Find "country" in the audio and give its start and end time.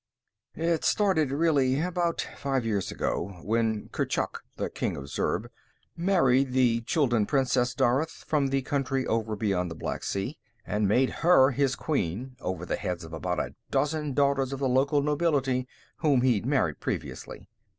8.63-9.05